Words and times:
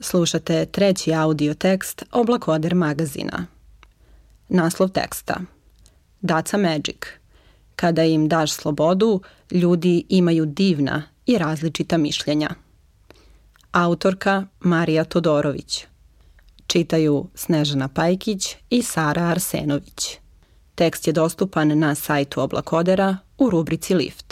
Slušate 0.00 0.66
treći 0.66 1.14
audio 1.14 1.54
tekst 1.54 2.02
Oblakoder 2.12 2.74
magazina. 2.74 3.46
Naslov 4.48 4.88
teksta 4.88 5.40
Daca 6.20 6.56
Magic. 6.56 6.96
Kada 7.76 8.04
im 8.04 8.28
daš 8.28 8.52
slobodu, 8.52 9.20
ljudi 9.50 10.04
imaju 10.08 10.46
divna 10.46 11.02
i 11.26 11.38
različita 11.38 11.98
mišljenja. 11.98 12.50
Autorka 13.72 14.46
Marija 14.60 15.04
Todorović. 15.04 15.86
Čitaju 16.66 17.26
Snežana 17.34 17.88
Pajkić 17.88 18.56
i 18.70 18.82
Sara 18.82 19.22
Arsenović. 19.22 20.18
Tekst 20.74 21.06
je 21.06 21.12
dostupan 21.12 21.78
na 21.78 21.94
sajtu 21.94 22.40
Oblakodera 22.40 23.16
u 23.38 23.50
rubrici 23.50 23.94
Lift. 23.94 24.27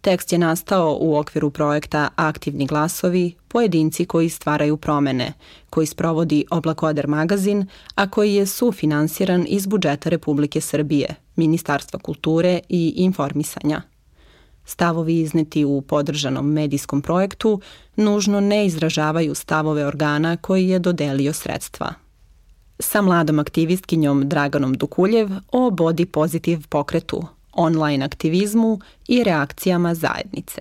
Tekst 0.00 0.32
je 0.32 0.38
nastao 0.38 0.98
u 1.00 1.16
okviru 1.16 1.50
projekta 1.50 2.08
Aktivni 2.16 2.66
glasovi, 2.66 3.34
pojedinci 3.48 4.04
koji 4.04 4.28
stvaraju 4.28 4.76
promene, 4.76 5.32
koji 5.70 5.86
sprovodi 5.86 6.44
Oblakoder 6.50 7.06
magazin, 7.06 7.66
a 7.94 8.10
koji 8.10 8.34
je 8.34 8.46
sufinansiran 8.46 9.46
iz 9.48 9.66
budžeta 9.66 10.08
Republike 10.08 10.60
Srbije, 10.60 11.14
Ministarstva 11.36 12.00
kulture 12.00 12.60
i 12.68 12.92
informisanja. 12.96 13.82
Stavovi 14.64 15.20
izneti 15.20 15.64
u 15.64 15.80
podržanom 15.80 16.52
medijskom 16.52 17.02
projektu 17.02 17.60
nužno 17.96 18.40
ne 18.40 18.66
izražavaju 18.66 19.34
stavove 19.34 19.86
organa 19.86 20.36
koji 20.36 20.68
je 20.68 20.78
dodelio 20.78 21.32
sredstva. 21.32 21.94
Sa 22.78 23.02
mladom 23.02 23.38
aktivistkinjom 23.38 24.28
Draganom 24.28 24.74
Dukuljev 24.74 25.28
o 25.52 25.70
body 25.70 26.04
positive 26.04 26.62
pokretu, 26.68 27.22
online 27.52 28.04
aktivizmu 28.04 28.80
i 29.08 29.24
reakcijama 29.24 29.94
zajednice. 29.94 30.60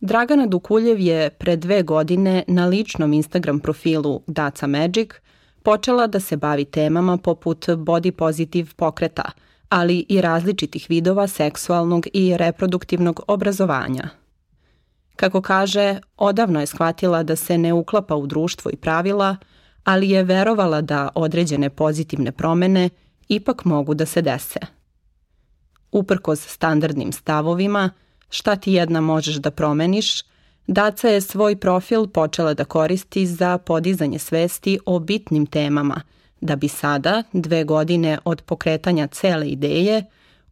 Dragana 0.00 0.46
Dukuljev 0.46 1.00
je 1.00 1.30
pre 1.30 1.56
dve 1.56 1.82
godine 1.82 2.44
na 2.46 2.66
ličnom 2.66 3.12
Instagram 3.12 3.60
profilu 3.60 4.20
Daca 4.26 4.66
Magic 4.66 5.08
počela 5.62 6.06
da 6.06 6.20
se 6.20 6.36
bavi 6.36 6.64
temama 6.64 7.16
poput 7.16 7.66
body 7.66 8.10
positive 8.10 8.68
pokreta, 8.76 9.30
ali 9.68 10.06
i 10.08 10.20
različitih 10.20 10.86
vidova 10.88 11.26
seksualnog 11.26 12.06
i 12.12 12.36
reproduktivnog 12.36 13.20
obrazovanja. 13.28 14.08
Kako 15.16 15.42
kaže, 15.42 15.98
odavno 16.16 16.60
je 16.60 16.66
shvatila 16.66 17.22
da 17.22 17.36
se 17.36 17.58
ne 17.58 17.72
uklapa 17.72 18.16
u 18.16 18.26
društvo 18.26 18.70
i 18.70 18.76
pravila, 18.76 19.36
ali 19.84 20.10
je 20.10 20.22
verovala 20.22 20.80
da 20.80 21.08
određene 21.14 21.70
pozitivne 21.70 22.32
promene 22.32 22.90
ipak 23.28 23.64
mogu 23.64 23.94
da 23.94 24.06
se 24.06 24.22
dese– 24.22 24.60
uprkos 25.92 26.48
standardnim 26.48 27.12
stavovima, 27.12 27.90
šta 28.30 28.56
ti 28.56 28.72
jedna 28.72 29.00
možeš 29.00 29.36
da 29.36 29.50
promeniš, 29.50 30.22
Daca 30.66 31.08
je 31.08 31.20
svoj 31.20 31.56
profil 31.56 32.06
počela 32.06 32.54
da 32.54 32.64
koristi 32.64 33.26
za 33.26 33.58
podizanje 33.58 34.18
svesti 34.18 34.78
o 34.86 34.98
bitnim 34.98 35.46
temama, 35.46 36.00
da 36.40 36.56
bi 36.56 36.68
sada, 36.68 37.22
dve 37.32 37.64
godine 37.64 38.18
od 38.24 38.42
pokretanja 38.42 39.06
cele 39.06 39.48
ideje, 39.48 40.04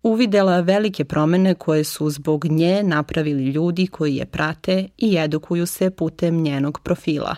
uvidela 0.02 0.60
velike 0.60 1.04
promene 1.04 1.54
koje 1.54 1.84
su 1.84 2.10
zbog 2.10 2.44
nje 2.44 2.82
napravili 2.82 3.44
ljudi 3.44 3.86
koji 3.86 4.16
je 4.16 4.26
prate 4.26 4.88
i 4.98 5.16
edukuju 5.16 5.66
se 5.66 5.90
putem 5.90 6.42
njenog 6.42 6.80
profila. 6.80 7.36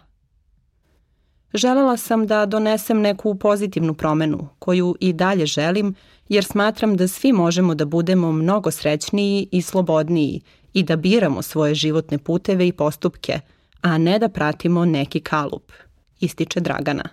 Želela 1.57 1.97
sam 1.97 2.27
da 2.27 2.47
donesem 2.47 3.01
neku 3.01 3.35
pozitivnu 3.35 3.95
promenu, 3.95 4.49
koju 4.59 4.97
i 5.01 5.13
dalje 5.13 5.47
želim, 5.47 5.95
jer 6.29 6.45
smatram 6.45 6.97
da 6.97 7.09
svi 7.09 7.33
možemo 7.33 7.75
da 7.75 7.85
budemo 7.85 8.33
mnogo 8.33 8.71
srećniji 8.71 9.49
i 9.53 9.63
slobodniji 9.63 10.41
i 10.73 10.83
da 10.83 10.97
biramo 10.97 11.43
svoje 11.43 11.75
životne 11.75 12.19
puteve 12.19 12.69
i 12.69 12.73
postupke, 12.73 13.41
a 13.81 13.99
ne 13.99 14.19
da 14.19 14.29
pratimo 14.29 14.85
neki 14.85 15.21
kalup, 15.21 15.73
ističe 16.21 16.61
Dragana. 16.61 17.09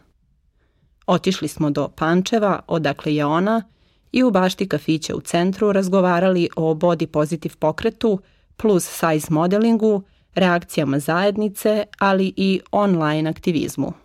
Otišli 1.07 1.47
smo 1.47 1.69
do 1.69 1.87
Pančeva, 1.87 2.59
odakle 2.67 3.15
je 3.15 3.25
ona, 3.25 3.63
i 4.11 4.23
u 4.23 4.31
bašti 4.31 4.67
kafića 4.67 5.15
u 5.15 5.21
centru 5.21 5.71
razgovarali 5.71 6.49
o 6.55 6.73
body 6.73 7.05
positive 7.05 7.55
pokretu, 7.59 8.19
plus 8.57 8.85
size 8.85 9.27
modelingu, 9.29 10.03
reakcijama 10.35 10.99
zajednice, 10.99 11.85
ali 11.99 12.33
i 12.37 12.61
online 12.71 13.29
aktivizmu. 13.29 14.02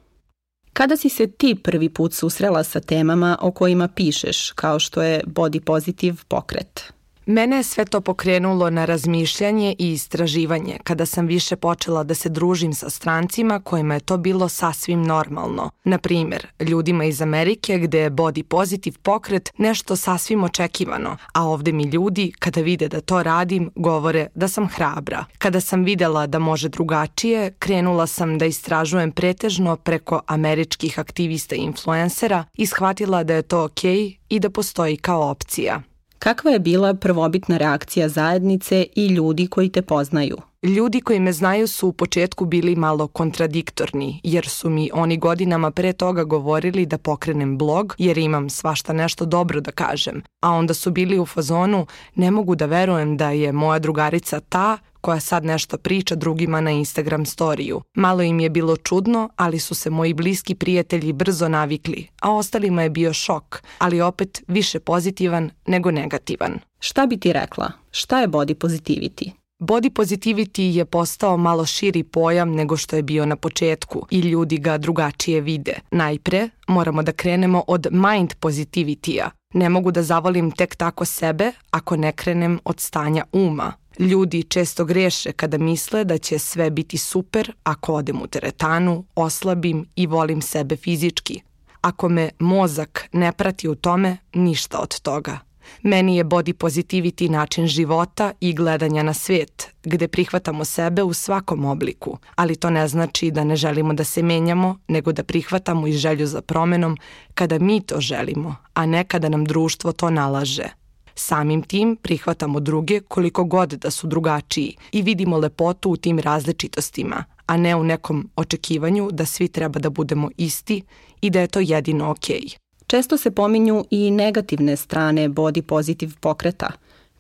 Kada 0.79 0.97
si 0.97 1.09
se 1.09 1.27
ti 1.27 1.55
prvi 1.55 1.89
put 1.89 2.15
susrela 2.15 2.63
sa 2.65 2.81
temama 2.81 3.39
o 3.41 3.51
kojima 3.51 3.89
pišeš, 3.89 4.53
kao 4.53 4.79
što 4.79 5.03
je 5.03 5.21
body 5.27 5.61
positive 5.61 6.17
pokret? 6.29 6.93
Mene 7.31 7.57
je 7.57 7.63
sve 7.63 7.85
to 7.85 8.01
pokrenulo 8.01 8.71
na 8.71 8.85
razmišljanje 8.85 9.75
i 9.79 9.93
istraživanje 9.93 10.79
kada 10.85 11.07
sam 11.07 11.27
više 11.27 11.57
počela 11.57 12.05
da 12.05 12.15
se 12.15 12.29
družim 12.29 12.75
sa 12.75 12.91
strancima 12.91 13.61
kojima 13.61 13.95
je 13.95 14.01
to 14.01 14.17
bilo 14.17 14.49
sasvim 14.49 15.03
normalno. 15.03 15.71
Na 15.85 15.99
primer, 15.99 16.47
ljudima 16.61 17.05
iz 17.05 17.23
Amerike 17.23 17.79
gde 17.79 17.99
je 17.99 18.11
body 18.11 18.43
positive 18.43 18.97
pokret 19.03 19.51
nešto 19.59 19.97
sasvim 19.97 20.45
očekivano, 20.45 21.17
a 21.33 21.45
ovde 21.45 21.73
mi 21.73 21.85
ljudi, 21.85 22.33
kada 22.39 22.61
vide 22.61 22.89
da 22.89 23.01
to 23.01 23.23
radim, 23.23 23.71
govore 23.75 24.27
da 24.35 24.49
sam 24.49 24.69
hrabra. 24.69 25.25
Kada 25.39 25.61
sam 25.61 25.85
videla 25.85 26.27
da 26.27 26.39
može 26.39 26.69
drugačije, 26.69 27.53
krenula 27.59 28.07
sam 28.07 28.39
da 28.39 28.47
istražujem 28.47 29.13
pretežno 29.13 29.77
preko 29.77 30.21
američkih 30.27 30.99
aktivista 30.99 31.55
i 31.55 31.59
influencera 31.59 32.45
i 32.55 32.67
shvatila 32.67 33.25
da 33.25 33.35
je 33.35 33.43
to 33.43 33.65
okej 33.65 33.97
okay 33.97 34.17
i 34.29 34.41
da 34.41 34.51
postoji 34.51 34.97
kao 34.97 35.31
opcija. 35.31 35.83
Kakva 36.19 36.51
je 36.51 36.59
bila 36.59 36.95
prvobitna 36.95 37.57
reakcija 37.57 38.09
zajednice 38.09 38.87
i 38.97 39.07
ljudi 39.07 39.47
koji 39.47 39.69
te 39.69 39.83
poznaju? 39.83 40.48
Ljudi 40.63 41.01
koji 41.01 41.21
me 41.21 41.33
znaju 41.33 41.69
su 41.69 41.89
u 41.89 41.93
početku 41.93 42.45
bili 42.45 42.77
malo 42.77 43.07
kontradiktorni, 43.07 44.21
jer 44.23 44.49
su 44.49 44.71
mi 44.71 44.91
oni 44.93 45.17
godinama 45.19 45.71
pre 45.71 45.93
toga 45.93 46.25
govorili 46.25 46.87
da 46.87 46.99
pokrenem 46.99 47.59
blog, 47.59 47.95
jer 47.99 48.19
imam 48.19 48.51
svašta 48.51 48.93
nešto 48.93 49.25
dobro 49.25 49.61
da 49.61 49.71
kažem. 49.71 50.23
A 50.41 50.51
onda 50.51 50.75
su 50.75 50.91
bili 50.91 51.19
u 51.19 51.27
fazonu, 51.27 51.87
ne 52.15 52.31
mogu 52.31 52.55
da 52.55 52.67
verujem 52.67 53.17
da 53.17 53.31
je 53.31 53.53
moja 53.53 53.79
drugarica 53.79 54.41
ta 54.41 54.79
koja 55.01 55.21
sad 55.21 55.45
nešto 55.45 55.79
priča 55.79 56.15
drugima 56.15 56.61
na 56.61 56.71
Instagram 56.71 57.27
storiju. 57.27 57.81
Malo 57.95 58.23
im 58.23 58.41
je 58.41 58.51
bilo 58.51 58.77
čudno, 58.77 59.29
ali 59.37 59.59
su 59.59 59.75
se 59.75 59.91
moji 59.91 60.15
bliski 60.15 60.55
prijatelji 60.55 61.13
brzo 61.13 61.49
navikli, 61.49 62.07
a 62.21 62.33
ostalima 62.35 62.83
je 62.83 62.91
bio 62.91 63.13
šok, 63.13 63.63
ali 63.79 64.01
opet 64.01 64.43
više 64.49 64.81
pozitivan 64.81 65.51
nego 65.67 65.91
negativan. 65.91 66.59
Šta 66.79 67.07
bi 67.07 67.21
ti 67.21 67.33
rekla? 67.33 67.73
Šta 67.91 68.21
je 68.21 68.29
body 68.29 68.55
positivity? 68.55 69.31
Body 69.59 69.91
positivity 69.91 70.63
je 70.63 70.85
postao 70.85 71.37
malo 71.37 71.67
širi 71.67 72.03
pojam 72.03 72.51
nego 72.51 72.77
što 72.77 72.97
je 72.97 73.03
bio 73.03 73.27
na 73.27 73.37
početku 73.37 74.07
i 74.11 74.21
ljudi 74.21 74.59
ga 74.59 74.79
drugačije 74.79 75.41
vide. 75.41 75.75
Najpre 75.91 76.49
moramo 76.69 77.03
da 77.03 77.13
krenemo 77.13 77.65
od 77.67 77.87
mind 77.91 78.35
positivity-a. 78.41 79.31
Ne 79.55 79.69
mogu 79.69 79.91
da 79.91 80.03
zavolim 80.03 80.51
tek 80.51 80.77
tako 80.77 81.05
sebe 81.05 81.53
ako 81.71 81.97
ne 81.97 82.13
krenem 82.13 82.61
od 82.65 82.81
stanja 82.81 83.25
uma. 83.33 83.73
Ljudi 83.99 84.43
često 84.43 84.85
greše 84.85 85.33
kada 85.33 85.59
misle 85.59 86.05
da 86.05 86.19
će 86.19 86.39
sve 86.39 86.71
biti 86.71 86.99
super 86.99 87.53
ako 87.63 87.95
odem 87.95 88.23
u 88.23 88.27
teretanu, 88.27 89.05
oslabim 89.15 89.87
i 89.97 90.07
volim 90.07 90.43
sebe 90.43 90.77
fizički. 90.77 91.41
Ako 91.81 92.09
me 92.09 92.31
mozak 92.39 93.09
ne 93.13 93.33
prati 93.33 93.69
u 93.69 93.75
tome, 93.75 94.17
ništa 94.35 94.79
od 94.79 95.01
toga. 95.01 95.48
Meni 95.83 96.17
je 96.17 96.25
body 96.25 96.53
positivity 96.53 97.31
način 97.31 97.67
života 97.67 98.33
i 98.41 98.55
gledanja 98.55 99.03
na 99.03 99.15
svet, 99.15 99.69
gde 99.83 100.09
prihvatamo 100.09 100.65
sebe 100.65 101.03
u 101.03 101.13
svakom 101.13 101.65
obliku, 101.65 102.19
ali 102.35 102.57
to 102.57 102.71
ne 102.71 102.89
znači 102.89 103.31
da 103.31 103.45
ne 103.45 103.57
želimo 103.57 103.93
da 103.93 104.05
se 104.05 104.23
menjamo, 104.23 104.79
nego 104.89 105.13
da 105.13 105.23
prihvatamo 105.23 105.87
i 105.87 105.93
želju 105.93 106.27
za 106.27 106.43
promenom 106.43 106.97
kada 107.35 107.59
mi 107.59 107.81
to 107.81 108.01
želimo, 108.01 108.57
a 108.75 108.87
ne 108.87 109.05
kada 109.05 109.29
nam 109.29 109.45
društvo 109.45 109.93
to 109.93 110.11
nalaže. 110.11 110.69
Samim 111.15 111.63
tim 111.63 111.97
prihvatamo 111.97 112.61
druge 112.61 113.01
koliko 113.01 113.45
god 113.45 113.69
da 113.69 113.91
su 113.91 114.07
drugačiji 114.07 114.77
i 114.93 115.03
vidimo 115.03 115.39
lepotu 115.39 115.91
u 115.91 115.97
tim 115.97 116.19
različitostima, 116.19 117.25
a 117.47 117.57
ne 117.57 117.77
u 117.77 117.85
nekom 117.85 118.31
očekivanju 118.37 119.09
da 119.13 119.27
svi 119.27 119.49
treba 119.49 119.81
da 119.81 119.91
budemo 119.91 120.31
isti 120.37 120.83
i 121.21 121.31
da 121.31 121.41
je 121.41 121.47
to 121.47 121.61
jedino 121.61 122.11
okej. 122.11 122.41
Okay. 122.41 122.68
Često 122.91 123.17
se 123.17 123.31
pominju 123.31 123.85
i 123.91 124.11
negativne 124.11 124.77
strane 124.77 125.29
body 125.29 125.63
positive 125.63 126.13
pokreta. 126.21 126.71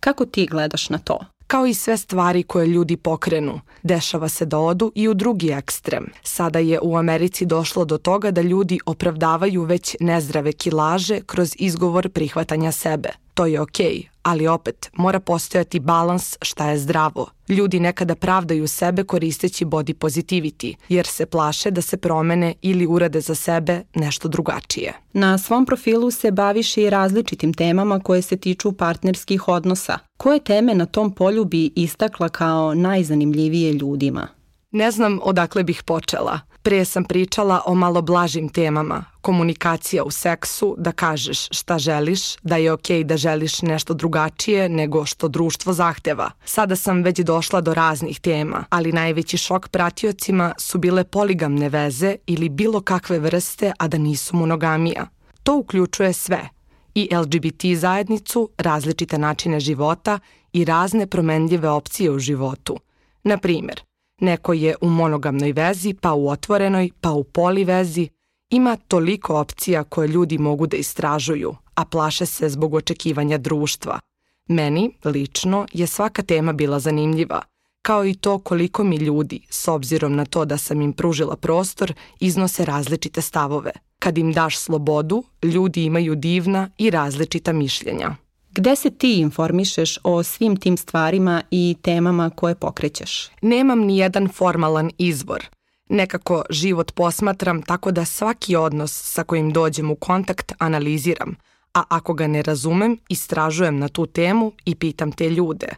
Kako 0.00 0.26
ti 0.26 0.46
gledaš 0.46 0.90
na 0.90 0.98
to? 0.98 1.18
Kao 1.46 1.66
i 1.66 1.74
sve 1.74 1.96
stvari 1.96 2.42
koje 2.42 2.66
ljudi 2.66 2.96
pokrenu, 2.96 3.60
dešava 3.82 4.28
se 4.28 4.46
da 4.46 4.58
odu 4.58 4.92
i 4.94 5.08
u 5.08 5.14
drugi 5.14 5.50
ekstrem. 5.50 6.06
Sada 6.22 6.58
je 6.58 6.80
u 6.82 6.96
Americi 6.96 7.46
došlo 7.46 7.84
do 7.84 7.98
toga 7.98 8.30
da 8.30 8.40
ljudi 8.40 8.78
opravdavaju 8.86 9.62
već 9.62 9.96
nezdrave 10.00 10.52
kilaže 10.52 11.20
kroz 11.20 11.54
izgovor 11.58 12.08
prihvatanja 12.08 12.72
sebe. 12.72 13.08
To 13.38 13.46
je 13.46 13.60
okej, 13.60 13.86
okay, 13.86 14.08
ali 14.22 14.46
opet 14.46 14.90
mora 14.96 15.20
postojati 15.20 15.80
balans 15.80 16.36
šta 16.42 16.70
je 16.70 16.78
zdravo. 16.78 17.30
Ljudi 17.48 17.80
nekada 17.80 18.14
pravdaju 18.14 18.68
sebe 18.68 19.04
koristeći 19.04 19.64
body 19.64 19.94
positivity, 19.94 20.74
jer 20.88 21.06
se 21.06 21.26
plaše 21.26 21.70
da 21.70 21.80
se 21.80 21.96
promene 21.96 22.54
ili 22.62 22.86
urade 22.86 23.20
za 23.20 23.34
sebe 23.34 23.82
nešto 23.94 24.28
drugačije. 24.28 24.92
Na 25.12 25.38
svom 25.38 25.66
profilu 25.66 26.10
se 26.10 26.30
baviš 26.30 26.76
i 26.76 26.90
različitim 26.90 27.54
temama 27.54 28.00
koje 28.00 28.22
se 28.22 28.36
tiču 28.36 28.72
partnerskih 28.72 29.48
odnosa. 29.48 29.98
Koje 30.16 30.40
teme 30.40 30.74
na 30.74 30.86
tom 30.86 31.14
polju 31.14 31.44
bi 31.44 31.72
istakla 31.74 32.28
kao 32.28 32.74
najzanimljivije 32.74 33.72
ljudima? 33.72 34.28
Ne 34.70 34.90
znam 34.90 35.18
odakle 35.22 35.62
bih 35.62 35.82
počela. 35.82 36.40
Pre 36.68 36.84
sam 36.84 37.04
pričala 37.04 37.62
o 37.66 37.74
malo 37.74 38.02
blažim 38.02 38.48
temama, 38.48 39.04
komunikacija 39.20 40.04
u 40.04 40.10
seksu, 40.10 40.74
da 40.78 40.92
kažeš 40.92 41.48
šta 41.50 41.78
želiš, 41.78 42.36
da 42.42 42.56
je 42.56 42.72
okej 42.72 43.00
okay 43.00 43.06
da 43.06 43.16
želiš 43.16 43.62
nešto 43.62 43.94
drugačije 43.94 44.68
nego 44.68 45.04
što 45.06 45.28
društvo 45.28 45.72
zahteva. 45.72 46.30
Sada 46.44 46.76
sam 46.76 47.02
već 47.02 47.20
došla 47.20 47.60
do 47.60 47.74
raznih 47.74 48.20
tema, 48.20 48.64
ali 48.70 48.92
najveći 48.92 49.36
šok 49.36 49.68
pratiocima 49.68 50.54
su 50.58 50.78
bile 50.78 51.04
poligamne 51.04 51.68
veze 51.68 52.16
ili 52.26 52.48
bilo 52.48 52.80
kakve 52.80 53.18
vrste, 53.18 53.72
a 53.78 53.88
da 53.88 53.98
nisu 53.98 54.36
monogamija. 54.36 55.06
To 55.42 55.56
uključuje 55.56 56.12
sve, 56.12 56.48
i 56.94 57.08
LGBT 57.12 57.64
zajednicu, 57.76 58.48
različite 58.58 59.18
načine 59.18 59.60
života 59.60 60.18
i 60.52 60.64
razne 60.64 61.06
promenljive 61.06 61.68
opcije 61.68 62.10
u 62.10 62.18
životu. 62.18 62.76
Na 63.24 63.38
primer, 63.38 63.87
Neko 64.20 64.52
je 64.52 64.74
u 64.80 64.88
monogamnoj 64.88 65.52
vezi, 65.52 65.94
pa 65.94 66.12
u 66.12 66.28
otvorenoj, 66.28 66.90
pa 67.00 67.10
u 67.10 67.24
poli 67.24 67.64
vezi. 67.64 68.08
Ima 68.50 68.76
toliko 68.76 69.40
opcija 69.40 69.84
koje 69.84 70.08
ljudi 70.08 70.38
mogu 70.38 70.66
da 70.66 70.76
istražuju, 70.76 71.54
a 71.74 71.84
plaše 71.84 72.26
se 72.26 72.48
zbog 72.48 72.74
očekivanja 72.74 73.38
društva. 73.38 74.00
Meni, 74.48 74.90
lično, 75.04 75.66
je 75.72 75.86
svaka 75.86 76.22
tema 76.22 76.52
bila 76.52 76.80
zanimljiva, 76.80 77.42
kao 77.82 78.06
i 78.06 78.14
to 78.14 78.38
koliko 78.38 78.84
mi 78.84 78.96
ljudi, 78.96 79.40
s 79.50 79.68
obzirom 79.68 80.16
na 80.16 80.24
to 80.24 80.44
da 80.44 80.58
sam 80.58 80.80
im 80.80 80.92
pružila 80.92 81.36
prostor, 81.36 81.92
iznose 82.20 82.64
različite 82.64 83.22
stavove. 83.22 83.70
Kad 83.98 84.18
im 84.18 84.32
daš 84.32 84.58
slobodu, 84.58 85.24
ljudi 85.42 85.84
imaju 85.84 86.14
divna 86.14 86.70
i 86.78 86.90
različita 86.90 87.52
mišljenja. 87.52 88.16
Gde 88.50 88.76
se 88.76 88.90
ti 88.90 89.20
informišeš 89.20 89.98
o 90.04 90.22
svim 90.22 90.56
tim 90.56 90.76
stvarima 90.76 91.42
i 91.50 91.76
temama 91.82 92.30
koje 92.30 92.54
pokrećeš? 92.54 93.28
Nemam 93.42 93.80
ni 93.80 93.98
jedan 93.98 94.28
formalan 94.28 94.90
izvor. 94.98 95.46
Nekako 95.88 96.44
život 96.50 96.92
posmatram 96.94 97.62
tako 97.62 97.90
da 97.90 98.04
svaki 98.04 98.56
odnos 98.56 98.92
sa 99.04 99.24
kojim 99.24 99.52
dođem 99.52 99.90
u 99.90 99.96
kontakt 99.96 100.52
analiziram, 100.58 101.36
a 101.74 101.82
ako 101.88 102.14
ga 102.14 102.26
ne 102.26 102.42
razumem, 102.42 102.98
istražujem 103.08 103.78
na 103.78 103.88
tu 103.88 104.06
temu 104.06 104.52
i 104.64 104.74
pitam 104.74 105.12
te 105.12 105.30
ljude. 105.30 105.68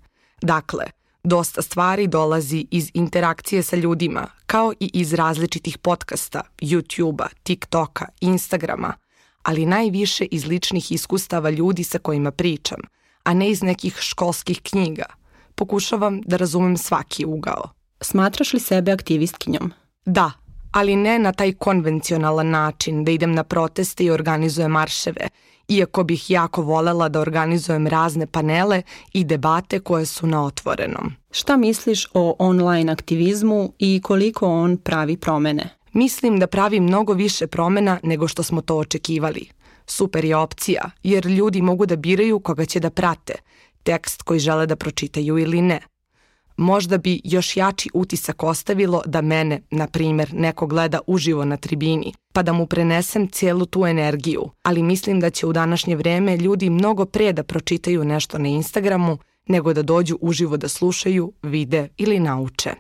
Dakle, 0.43 0.85
dosta 1.25 1.63
stvari 1.63 2.07
dolazi 2.07 2.67
iz 2.71 2.91
interakcije 2.95 3.63
sa 3.63 3.77
ljudima, 3.77 4.27
kao 4.47 4.73
i 4.81 4.91
iz 4.95 5.15
različitih 5.15 5.79
podcasta, 5.79 6.41
YouTube-a, 6.63 7.29
TikToka, 7.43 8.07
Instagrama– 8.21 8.95
ali 9.43 9.67
najviše 9.67 10.25
iz 10.25 10.47
ličnih 10.47 10.93
iskustava 10.93 11.51
ljudi 11.51 11.85
sa 11.85 11.99
kojima 11.99 12.31
pričam, 12.31 12.79
a 13.25 13.35
ne 13.35 13.51
iz 13.51 13.63
nekih 13.63 13.97
školskih 14.01 14.61
knjiga. 14.63 15.05
Pokušavam 15.55 16.21
da 16.21 16.37
razumem 16.37 16.77
svaki 16.77 17.25
ugao. 17.25 17.71
Smatraš 18.01 18.53
li 18.53 18.61
sebe 18.61 18.93
aktivistkinjom? 18.93 19.73
Da, 20.05 20.31
ali 20.73 20.97
ne 20.97 21.19
na 21.19 21.33
taj 21.33 21.53
konvencionalan 21.53 22.51
način 22.51 23.05
da 23.05 23.11
idem 23.11 23.33
na 23.33 23.45
proteste 23.45 24.05
i 24.05 24.11
organizujem 24.11 24.71
marševe, 24.71 25.29
iako 25.69 26.05
bih 26.05 26.31
jako 26.31 26.63
volela 26.63 27.09
da 27.09 27.21
organizujem 27.21 27.87
razne 27.87 28.27
panele 28.27 28.83
i 29.13 29.25
debate 29.25 29.81
koje 29.81 30.07
su 30.07 30.27
na 30.27 30.45
otvorenom. 30.45 31.13
Šta 31.31 31.57
misliš 31.57 32.07
o 32.15 32.37
online 32.39 32.93
aktivizmu 32.93 33.73
i 33.79 34.01
koliko 34.05 34.47
on 34.47 34.77
pravi 34.77 35.17
promene? 35.17 35.80
Mislim 35.93 36.39
da 36.39 36.47
pravi 36.47 36.81
mnogo 36.81 37.13
više 37.13 37.47
promena 37.47 37.99
nego 38.03 38.29
što 38.29 38.43
smo 38.43 38.61
to 38.61 38.77
očekivali. 38.77 39.49
Super 39.87 40.25
je 40.25 40.37
opcija, 40.37 40.91
jer 41.03 41.27
ljudi 41.27 41.63
mogu 41.63 41.87
da 41.87 41.97
biraju 41.97 42.41
koga 42.41 42.65
će 42.65 42.81
da 42.81 42.91
prate, 42.91 43.35
tekst 43.83 44.23
koji 44.23 44.41
žele 44.41 44.67
da 44.67 44.77
pročitaju 44.77 45.39
ili 45.39 45.63
ne. 45.63 45.81
Možda 46.57 46.99
bi 46.99 47.21
još 47.25 47.57
jači 47.57 47.91
utisak 47.95 48.43
ostavilo 48.43 49.03
da 49.07 49.21
mene, 49.21 49.63
na 49.71 49.87
primer, 49.87 50.35
neko 50.35 50.67
gleda 50.67 51.01
uživo 51.07 51.45
na 51.45 51.57
tribini, 51.57 52.13
pa 52.33 52.43
da 52.43 52.53
mu 52.53 52.67
prenesem 52.67 53.29
cijelu 53.29 53.67
tu 53.67 53.87
energiju, 53.87 54.51
ali 54.63 54.83
mislim 54.83 55.21
da 55.21 55.31
će 55.31 55.47
u 55.47 55.53
današnje 55.53 55.97
vreme 55.97 56.37
ljudi 56.37 56.71
mnogo 56.71 57.05
pre 57.05 57.33
da 57.33 57.43
pročitaju 57.43 58.05
nešto 58.05 58.39
na 58.39 58.49
Instagramu 58.49 59.19
nego 59.47 59.73
da 59.73 59.83
dođu 59.83 60.19
uživo 60.21 60.57
da 60.57 60.69
slušaju, 60.69 61.33
vide 61.43 61.89
ili 61.97 62.21
nauče. 62.21 62.71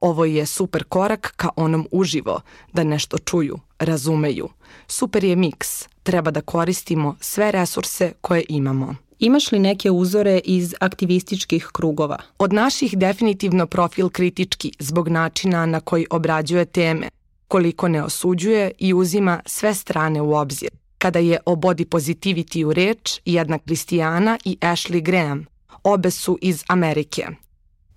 Ovo 0.00 0.24
je 0.24 0.46
super 0.46 0.84
korak 0.84 1.32
ka 1.36 1.48
onom 1.56 1.86
uživo, 1.90 2.40
da 2.72 2.84
nešto 2.84 3.18
čuju, 3.18 3.58
razumeju. 3.78 4.48
Super 4.86 5.24
je 5.24 5.36
miks, 5.36 5.88
treba 6.02 6.30
da 6.30 6.40
koristimo 6.40 7.16
sve 7.20 7.52
resurse 7.52 8.12
koje 8.20 8.44
imamo. 8.48 8.94
Imaš 9.18 9.52
li 9.52 9.58
neke 9.58 9.90
uzore 9.90 10.40
iz 10.44 10.74
aktivističkih 10.80 11.68
krugova? 11.72 12.18
Od 12.38 12.52
naših 12.52 12.98
definitivno 12.98 13.66
profil 13.66 14.08
kritički 14.08 14.72
zbog 14.78 15.08
načina 15.08 15.66
na 15.66 15.80
koji 15.80 16.06
obrađuje 16.10 16.64
teme, 16.64 17.08
koliko 17.48 17.88
ne 17.88 18.04
osuđuje 18.04 18.70
i 18.78 18.94
uzima 18.94 19.40
sve 19.46 19.74
strane 19.74 20.20
u 20.20 20.34
obzir. 20.34 20.70
Kada 20.98 21.18
je 21.18 21.38
o 21.46 21.54
body 21.54 21.84
positivity 21.84 22.64
u 22.64 22.72
reč, 22.72 23.20
jedna 23.24 23.58
Kristijana 23.58 24.38
i 24.44 24.56
Ashley 24.60 25.02
Graham. 25.02 25.46
Obe 25.84 26.10
su 26.10 26.38
iz 26.42 26.64
Amerike. 26.68 27.26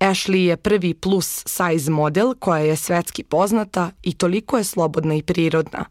Ashley 0.04 0.44
je 0.44 0.56
prvi 0.56 0.94
plus 0.94 1.42
size 1.46 1.90
model 1.90 2.34
koja 2.38 2.58
je 2.58 2.76
svetski 2.76 3.22
poznata 3.22 3.90
i 4.02 4.12
toliko 4.12 4.58
je 4.58 4.64
slobodna 4.64 5.14
i 5.14 5.22
prirodna. 5.22 5.84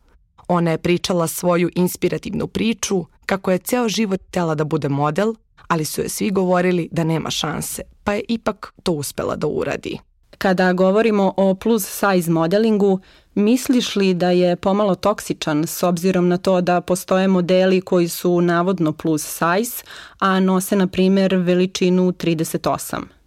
Ona 0.47 0.71
je 0.71 0.77
pričala 0.77 1.27
svoju 1.27 1.69
inspirativnu 1.75 2.47
priču 2.47 3.05
kako 3.25 3.51
je 3.51 3.57
ceo 3.57 3.89
život 3.89 4.21
tela 4.31 4.55
da 4.55 4.63
bude 4.63 4.89
model, 4.89 5.33
ali 5.67 5.85
su 5.85 6.01
je 6.01 6.09
svi 6.09 6.29
govorili 6.29 6.89
da 6.91 7.03
nema 7.03 7.29
šanse, 7.29 7.81
pa 8.03 8.13
je 8.13 8.23
ipak 8.27 8.73
to 8.83 8.91
uspela 8.91 9.35
da 9.35 9.47
uradi. 9.47 9.99
Kada 10.37 10.73
govorimo 10.73 11.33
o 11.37 11.55
plus 11.55 11.85
size 11.85 12.31
modelingu, 12.31 12.99
misliš 13.35 13.95
li 13.95 14.13
da 14.13 14.29
je 14.29 14.55
pomalo 14.55 14.95
toksičan 14.95 15.67
s 15.67 15.83
obzirom 15.83 16.27
na 16.27 16.37
to 16.37 16.61
da 16.61 16.81
postoje 16.81 17.27
modeli 17.27 17.81
koji 17.81 18.07
su 18.07 18.41
navodno 18.41 18.91
plus 18.91 19.23
size, 19.23 19.83
a 20.19 20.39
nose 20.39 20.75
na 20.75 20.87
primer 20.87 21.35
veličinu 21.35 22.11
38? 22.11 23.22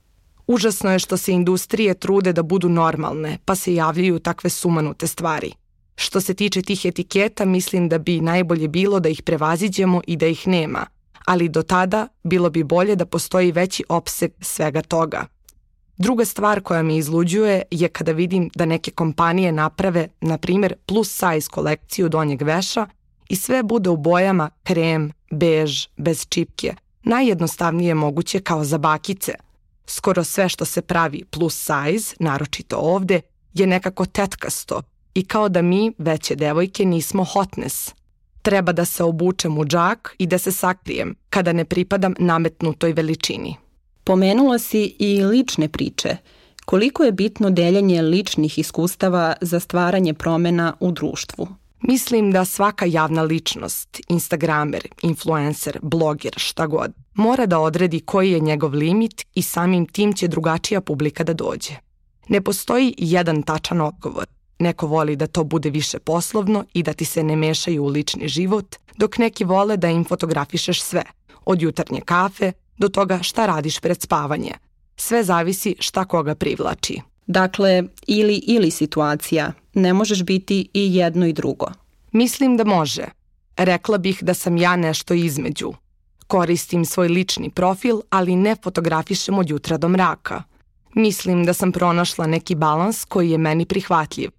Užasno 0.46 0.92
je 0.92 0.98
što 0.98 1.16
se 1.16 1.32
industrije 1.32 1.94
trude 1.94 2.32
da 2.32 2.42
budu 2.42 2.68
normalne, 2.68 3.38
pa 3.44 3.54
se 3.54 3.74
javljaju 3.74 4.18
takve 4.18 4.50
sumanute 4.50 5.06
stvari. 5.06 5.52
Što 5.96 6.20
se 6.20 6.34
tiče 6.34 6.62
tih 6.62 6.84
etiketa, 6.84 7.44
mislim 7.44 7.88
da 7.88 7.98
bi 7.98 8.20
najbolje 8.20 8.68
bilo 8.68 9.00
da 9.00 9.08
ih 9.08 9.22
prevaziđemo 9.22 10.00
i 10.06 10.16
da 10.16 10.26
ih 10.26 10.48
nema, 10.48 10.86
ali 11.26 11.48
do 11.48 11.62
tada 11.62 12.08
bilo 12.24 12.50
bi 12.50 12.64
bolje 12.64 12.96
da 12.96 13.06
postoji 13.06 13.52
veći 13.52 13.84
opseg 13.88 14.32
svega 14.40 14.82
toga. 14.82 15.26
Druga 15.98 16.24
stvar 16.24 16.60
koja 16.60 16.82
me 16.82 16.96
izluđuje 16.96 17.62
je 17.70 17.88
kada 17.88 18.12
vidim 18.12 18.50
da 18.54 18.64
neke 18.64 18.90
kompanije 18.90 19.52
naprave, 19.52 20.08
na 20.20 20.38
primer, 20.38 20.74
plus 20.86 21.10
size 21.10 21.50
kolekciju 21.50 22.08
donjeg 22.08 22.42
veša 22.42 22.86
i 23.28 23.36
sve 23.36 23.62
bude 23.62 23.90
u 23.90 23.96
bojama 23.96 24.50
krem, 24.62 25.12
bež, 25.30 25.86
bez 25.96 26.26
čipke, 26.28 26.74
najjednostavnije 27.02 27.94
moguće 27.94 28.40
kao 28.40 28.64
za 28.64 28.78
bakice– 28.78 29.32
Skoro 29.86 30.24
sve 30.24 30.48
što 30.48 30.64
se 30.64 30.82
pravi 30.82 31.24
plus 31.30 31.54
size, 31.54 32.14
naročito 32.18 32.76
ovde, 32.76 33.20
je 33.54 33.66
nekako 33.66 34.06
tetkasto 34.06 34.82
i 35.14 35.24
kao 35.24 35.48
da 35.48 35.62
mi, 35.62 35.92
veće 35.98 36.34
devojke, 36.34 36.84
nismo 36.84 37.24
hotness. 37.24 37.94
Treba 38.42 38.72
da 38.72 38.84
se 38.84 39.04
obučem 39.04 39.58
u 39.58 39.64
džak 39.64 40.14
i 40.18 40.26
da 40.26 40.38
se 40.38 40.52
sakrijem 40.52 41.14
kada 41.30 41.52
ne 41.52 41.64
pripadam 41.64 42.14
nametnutoj 42.18 42.92
veličini. 42.92 43.56
Pomenula 44.04 44.58
si 44.58 44.96
i 44.98 45.24
lične 45.24 45.68
priče. 45.68 46.16
Koliko 46.64 47.04
je 47.04 47.12
bitno 47.12 47.50
deljenje 47.50 48.02
ličnih 48.02 48.58
iskustava 48.58 49.34
za 49.40 49.60
stvaranje 49.60 50.14
promena 50.14 50.74
u 50.80 50.92
društvu? 50.92 51.48
Mislim 51.80 52.30
da 52.32 52.44
svaka 52.44 52.84
javna 52.84 53.22
ličnost, 53.22 54.00
instagramer, 54.08 54.88
influencer, 55.02 55.78
bloger, 55.82 56.32
šta 56.36 56.66
god, 56.66 56.92
mora 57.14 57.46
da 57.46 57.58
odredi 57.58 58.00
koji 58.00 58.30
je 58.30 58.40
njegov 58.40 58.74
limit 58.74 59.26
i 59.34 59.42
samim 59.42 59.86
tim 59.86 60.12
će 60.12 60.28
drugačija 60.28 60.80
publika 60.80 61.24
da 61.24 61.34
dođe. 61.34 61.72
Ne 62.28 62.40
postoji 62.40 62.94
jedan 62.98 63.42
tačan 63.42 63.80
odgovor. 63.80 64.26
Neko 64.58 64.86
voli 64.86 65.16
da 65.16 65.26
to 65.26 65.44
bude 65.44 65.70
više 65.70 65.98
poslovno 65.98 66.64
i 66.72 66.82
da 66.82 66.92
ti 66.92 67.04
se 67.04 67.22
ne 67.22 67.36
mešaju 67.36 67.84
u 67.84 67.86
lični 67.86 68.28
život, 68.28 68.76
dok 68.96 69.18
neki 69.18 69.44
vole 69.44 69.76
da 69.76 69.88
im 69.88 70.04
fotografišeš 70.04 70.82
sve, 70.82 71.02
od 71.44 71.62
jutarnje 71.62 72.00
kafe 72.00 72.52
do 72.78 72.88
toga 72.88 73.18
šta 73.22 73.46
radiš 73.46 73.80
pred 73.80 74.02
spavanje. 74.02 74.52
Sve 74.96 75.24
zavisi 75.24 75.76
šta 75.80 76.04
koga 76.04 76.34
privlači. 76.34 77.00
Dakle, 77.26 77.82
ili 78.06 78.36
ili 78.36 78.70
situacija, 78.70 79.52
ne 79.76 79.92
možeš 79.92 80.22
biti 80.22 80.68
i 80.74 80.94
jedno 80.94 81.26
i 81.26 81.32
drugo. 81.32 81.66
Mislim 82.12 82.56
da 82.56 82.64
može. 82.64 83.04
Rekla 83.56 83.98
bih 83.98 84.18
da 84.22 84.34
sam 84.34 84.56
ja 84.56 84.76
nešto 84.76 85.14
između. 85.14 85.72
Koristim 86.26 86.84
svoj 86.84 87.08
lični 87.08 87.50
profil, 87.50 88.00
ali 88.10 88.36
ne 88.36 88.56
fotografišem 88.62 89.38
od 89.38 89.50
jutra 89.50 89.76
do 89.76 89.88
mraka. 89.88 90.42
Mislim 90.94 91.44
da 91.44 91.52
sam 91.52 91.72
pronašla 91.72 92.26
neki 92.26 92.54
balans 92.54 93.04
koji 93.04 93.30
je 93.30 93.38
meni 93.38 93.64
prihvatljiv. 93.64 94.30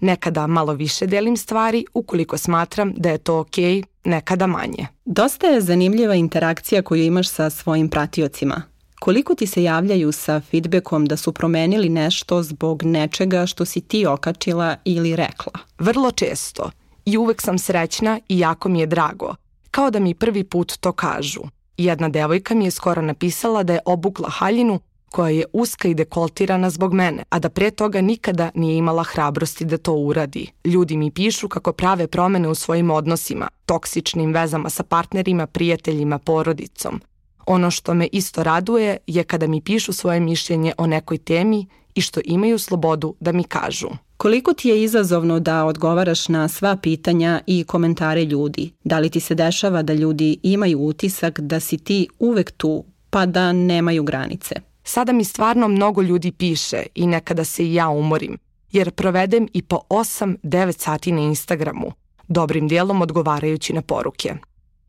Nekada 0.00 0.46
malo 0.46 0.72
više 0.72 1.06
delim 1.06 1.36
stvari 1.36 1.84
ukoliko 1.94 2.38
smatram 2.38 2.92
da 2.96 3.10
je 3.10 3.18
to 3.18 3.38
okej, 3.38 3.64
okay, 3.64 3.84
nekada 4.04 4.46
manje. 4.46 4.86
Dosta 5.04 5.46
je 5.46 5.60
zanimljiva 5.60 6.14
interakcija 6.14 6.82
koju 6.82 7.02
imaš 7.02 7.28
sa 7.28 7.50
svojim 7.50 7.88
pratiocima. 7.88 8.62
Koliko 9.04 9.34
ti 9.34 9.46
se 9.46 9.62
javljaju 9.62 10.12
sa 10.12 10.40
feedbackom 10.40 11.06
da 11.06 11.16
su 11.16 11.32
promenili 11.32 11.88
nešto 11.88 12.42
zbog 12.42 12.82
nečega 12.82 13.46
što 13.46 13.64
si 13.64 13.80
ti 13.80 14.06
okačila 14.06 14.76
ili 14.84 15.16
rekla? 15.16 15.52
Vrlo 15.78 16.10
često. 16.10 16.70
I 17.04 17.16
uvek 17.16 17.42
sam 17.42 17.58
srećna 17.58 18.20
i 18.28 18.38
jako 18.38 18.68
mi 18.68 18.80
je 18.80 18.86
drago. 18.86 19.34
Kao 19.70 19.90
da 19.90 19.98
mi 19.98 20.14
prvi 20.14 20.44
put 20.44 20.72
to 20.80 20.92
kažu. 20.92 21.40
Jedna 21.76 22.08
devojka 22.08 22.54
mi 22.54 22.64
je 22.64 22.70
skoro 22.70 23.02
napisala 23.02 23.62
da 23.62 23.72
je 23.72 23.80
obukla 23.84 24.28
haljinu 24.28 24.80
koja 25.10 25.30
je 25.30 25.44
uska 25.52 25.88
i 25.88 25.94
dekoltirana 25.94 26.70
zbog 26.70 26.94
mene, 26.94 27.22
a 27.28 27.38
da 27.38 27.48
pre 27.48 27.70
toga 27.70 28.00
nikada 28.00 28.50
nije 28.54 28.76
imala 28.76 29.02
hrabrosti 29.02 29.64
da 29.64 29.78
to 29.78 29.92
uradi. 29.92 30.50
Ljudi 30.64 30.96
mi 30.96 31.10
pišu 31.10 31.48
kako 31.48 31.72
prave 31.72 32.06
promene 32.06 32.48
u 32.48 32.54
svojim 32.54 32.90
odnosima, 32.90 33.48
toksičnim 33.66 34.32
vezama 34.32 34.70
sa 34.70 34.82
partnerima, 34.82 35.46
prijateljima, 35.46 36.18
porodicom. 36.18 37.00
Ono 37.46 37.70
što 37.70 37.94
me 37.94 38.08
isto 38.12 38.42
raduje 38.42 38.96
je 39.06 39.24
kada 39.24 39.46
mi 39.46 39.60
pišu 39.60 39.92
svoje 39.92 40.20
mišljenje 40.20 40.72
o 40.78 40.86
nekoj 40.86 41.18
temi 41.18 41.66
i 41.94 42.00
što 42.00 42.20
imaju 42.24 42.58
slobodu 42.58 43.14
da 43.20 43.32
mi 43.32 43.44
kažu. 43.44 43.88
Koliko 44.16 44.52
ti 44.52 44.68
je 44.68 44.82
izazovno 44.82 45.40
da 45.40 45.64
odgovaraš 45.64 46.28
na 46.28 46.48
sva 46.48 46.76
pitanja 46.76 47.40
i 47.46 47.64
komentare 47.64 48.24
ljudi? 48.24 48.70
Da 48.84 48.98
li 48.98 49.10
ti 49.10 49.20
se 49.20 49.34
dešava 49.34 49.82
da 49.82 49.94
ljudi 49.94 50.38
imaju 50.42 50.80
utisak 50.80 51.40
da 51.40 51.60
si 51.60 51.78
ti 51.78 52.08
uvek 52.18 52.50
tu, 52.50 52.84
pa 53.10 53.26
da 53.26 53.52
nemaju 53.52 54.02
granice? 54.02 54.54
Sada 54.84 55.12
mi 55.12 55.24
stvarno 55.24 55.68
mnogo 55.68 56.02
ljudi 56.02 56.32
piše 56.32 56.82
i 56.94 57.06
nekada 57.06 57.44
se 57.44 57.66
i 57.66 57.74
ja 57.74 57.88
umorim, 57.88 58.38
jer 58.72 58.90
provedem 58.90 59.48
i 59.52 59.62
po 59.62 59.80
8-9 59.88 60.78
sati 60.78 61.12
na 61.12 61.20
Instagramu, 61.20 61.92
dobrim 62.28 62.68
dijelom 62.68 63.02
odgovarajući 63.02 63.72
na 63.72 63.82
poruke. 63.82 64.34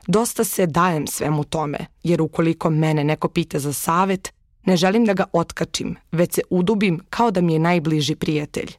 Dosta 0.08 0.44
se 0.44 0.66
dajem 0.66 1.08
svemu 1.08 1.44
tome, 1.44 1.78
jer 2.04 2.22
ukoliko 2.22 2.70
mene 2.70 3.04
neko 3.04 3.28
pita 3.28 3.60
za 3.60 3.74
savet, 3.74 4.34
ne 4.64 4.78
želim 4.78 5.06
da 5.06 5.14
ga 5.14 5.26
otkačim, 5.34 5.96
već 6.12 6.34
se 6.34 6.42
udubim 6.50 7.00
kao 7.10 7.32
da 7.32 7.42
mi 7.42 7.54
je 7.54 7.60
najbliži 7.60 8.16
prijatelj. 8.16 8.72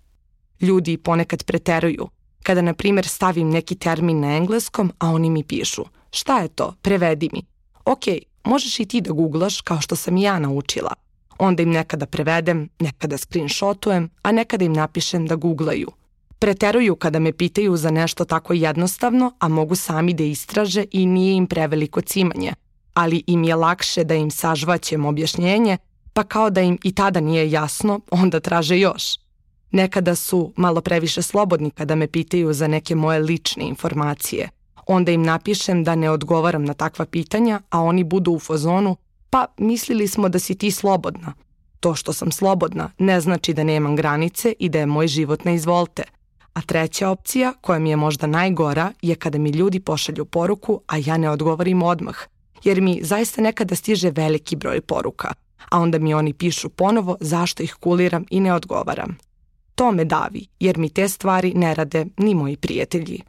Ljudi 0.61 0.97
ponekad 0.97 1.45
preteruju, 1.45 2.09
kada 2.43 2.63
na 2.63 2.75
primjer 2.75 3.07
stavim 3.07 3.51
neki 3.51 3.75
termin 3.75 4.21
na 4.21 4.37
engleskom, 4.37 4.93
a 4.99 5.11
oni 5.11 5.31
mi 5.31 5.45
pišu, 5.45 5.85
šta 6.11 6.39
je 6.39 6.49
to, 6.49 6.75
prevedi 6.83 7.31
mi. 7.33 7.43
Ok, 7.85 8.03
možeš 8.45 8.81
i 8.81 8.85
ti 8.85 9.01
da 9.01 9.13
googlaš 9.13 9.61
kao 9.61 9.81
što 9.81 9.97
sam 9.97 10.17
i 10.17 10.23
ja 10.23 10.39
naučila. 10.39 10.93
Onda 11.39 11.63
im 11.63 11.71
nekada 11.71 12.07
prevedem, 12.07 12.69
nekada 12.79 13.19
screenshotujem, 13.19 14.11
a 14.23 14.33
nekada 14.33 14.65
im 14.65 14.73
napišem 14.73 15.27
da 15.27 15.37
googlaju– 15.37 15.91
Preteruju 16.39 16.97
kada 16.97 17.19
me 17.19 17.33
pitaju 17.33 17.77
za 17.77 17.91
nešto 17.91 18.25
tako 18.25 18.53
jednostavno, 18.53 19.33
a 19.39 19.49
mogu 19.49 19.75
sami 19.75 20.15
da 20.15 20.25
istraže 20.25 20.85
i 20.93 21.07
nije 21.07 21.37
im 21.37 21.47
preveliko 21.47 22.01
cimanje, 22.01 22.53
ali 22.95 23.23
im 23.27 23.45
je 23.45 23.55
lakše 23.55 24.05
da 24.05 24.15
im 24.15 24.31
sažvaćem 24.31 25.05
objašnjenje, 25.05 25.79
pa 26.13 26.25
kao 26.25 26.51
da 26.51 26.61
im 26.61 26.79
i 26.83 26.95
tada 26.95 27.21
nije 27.21 27.51
jasno, 27.51 28.01
onda 28.11 28.41
traže 28.41 28.79
još. 28.79 29.03
Nekada 29.71 30.15
su 30.15 30.53
malo 30.57 30.81
previše 30.81 31.23
slobodni 31.23 31.71
kada 31.71 31.95
me 31.95 32.07
pitaju 32.07 32.53
za 32.53 32.67
neke 32.67 32.95
moje 32.95 33.19
lične 33.19 33.65
informacije. 33.65 34.49
Onda 34.87 35.13
im 35.13 35.23
napišem 35.23 35.85
da 35.85 35.95
ne 35.95 36.11
odgovaram 36.11 36.65
na 36.65 36.75
takva 36.75 37.05
pitanja, 37.05 37.61
a 37.71 37.81
oni 37.81 38.05
budu 38.05 38.33
u 38.33 38.39
fazonu, 38.39 38.97
pa 39.31 39.47
mislili 39.59 40.09
smo 40.09 40.29
da 40.29 40.39
si 40.39 40.55
ti 40.55 40.71
slobodna. 40.71 41.33
To 41.81 41.95
što 41.95 42.13
sam 42.13 42.33
slobodna 42.33 42.91
ne 42.99 43.21
znači 43.21 43.55
da 43.55 43.65
nemam 43.65 43.97
granice 43.97 44.55
i 44.59 44.69
da 44.69 44.79
je 44.79 44.87
moj 44.87 45.09
život 45.09 45.45
na 45.45 45.53
izvolte– 45.53 46.03
A 46.57 46.61
treća 46.61 47.09
opcija, 47.09 47.53
koja 47.61 47.79
mi 47.79 47.91
je 47.91 47.97
možda 47.97 48.27
najgora, 48.27 48.93
je 49.03 49.15
kada 49.15 49.39
mi 49.39 49.51
ljudi 49.51 49.81
pošalju 49.81 50.25
poruku, 50.25 50.81
a 50.87 50.97
ja 50.97 51.17
ne 51.17 51.31
odgovorim 51.31 51.83
odmah, 51.83 52.17
jer 52.65 52.81
mi 52.81 53.01
zaista 53.03 53.43
nekada 53.43 53.75
stiže 53.75 54.11
veliki 54.11 54.57
broj 54.57 54.81
poruka, 54.81 55.33
a 55.71 55.81
onda 55.81 55.99
mi 55.99 56.15
oni 56.15 56.33
pišu 56.33 56.69
ponovo 56.69 57.17
zašto 57.21 57.63
ih 57.63 57.75
kuliram 57.75 58.25
i 58.31 58.41
ne 58.41 58.55
odgovaram. 58.55 59.19
To 59.75 59.93
me 59.93 60.05
davi, 60.05 60.47
jer 60.61 60.79
mi 60.79 60.89
te 60.89 61.09
stvari 61.09 61.53
ne 61.55 61.75
rade 61.75 62.07
ni 62.17 62.35
moji 62.35 62.57
prijatelji. 62.57 63.21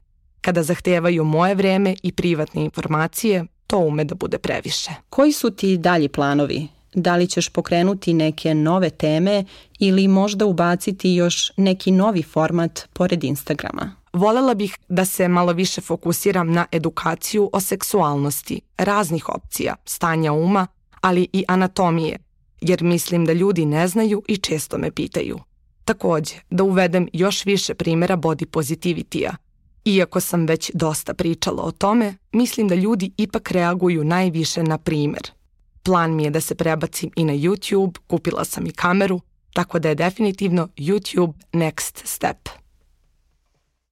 Kada 0.41 0.63
zahtevaju 0.63 1.24
moje 1.24 1.55
vreme 1.55 1.96
i 2.03 2.12
privatne 2.12 2.63
informacije, 2.63 3.46
to 3.67 3.77
ume 3.77 4.03
da 4.03 4.15
bude 4.15 4.38
previše. 4.38 4.91
Koji 5.10 5.31
su 5.31 5.50
ti 5.50 5.77
dalji 5.77 6.10
planovi? 6.10 6.67
Da 6.99 7.15
li 7.15 7.27
ćeš 7.27 7.49
pokrenuti 7.49 8.13
neke 8.13 8.53
nove 8.53 8.89
teme 8.89 9.45
ili 9.79 10.07
možda 10.07 10.45
ubaciti 10.45 11.13
još 11.13 11.51
neki 11.57 11.91
novi 11.91 12.23
format 12.23 12.89
pored 12.93 13.23
Instagrama? 13.23 13.95
Volela 14.13 14.53
bih 14.53 14.77
da 14.89 15.05
se 15.05 15.27
malo 15.27 15.53
više 15.53 15.81
fokusiram 15.81 16.51
na 16.51 16.65
edukaciju 16.71 17.49
o 17.53 17.59
seksualnosti, 17.59 18.61
raznih 18.77 19.29
opcija, 19.29 19.75
stanja 19.85 20.33
uma, 20.33 20.67
ali 21.01 21.27
i 21.33 21.43
anatomije, 21.47 22.19
jer 22.61 22.83
mislim 22.83 23.25
da 23.25 23.33
ljudi 23.33 23.65
ne 23.65 23.87
znaju 23.87 24.23
i 24.27 24.37
često 24.37 24.77
me 24.77 24.91
pitaju. 24.91 25.39
Takođe, 25.85 26.35
da 26.49 26.63
uvedem 26.63 27.07
još 27.13 27.45
više 27.45 27.73
primjera 27.73 28.17
body 28.17 28.45
positivity-a. 28.45 29.35
Iako 29.85 30.19
sam 30.19 30.45
već 30.45 30.71
dosta 30.73 31.13
pričala 31.13 31.63
o 31.63 31.71
tome, 31.71 32.15
mislim 32.31 32.67
da 32.67 32.75
ljudi 32.75 33.11
ipak 33.17 33.51
reaguju 33.51 34.03
najviše 34.03 34.63
na 34.63 34.77
primer, 34.77 35.37
Plan 35.88 36.15
mi 36.15 36.24
je 36.24 36.29
da 36.29 36.41
se 36.41 36.56
prebacim 36.56 37.12
i 37.15 37.24
na 37.24 37.34
YouTube, 37.34 38.00
kupila 38.08 38.46
sam 38.46 38.65
i 38.67 38.72
kameru, 38.72 39.22
tako 39.53 39.79
da 39.79 39.89
je 39.89 39.96
definitivno 39.96 40.67
YouTube 40.77 41.34
next 41.53 42.01
step. 42.03 42.50